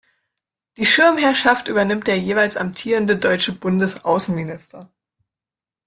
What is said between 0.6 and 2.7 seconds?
Die Schirmherrschaft übernimmt der jeweils